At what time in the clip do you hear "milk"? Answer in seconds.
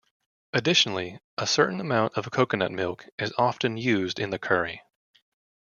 2.71-3.05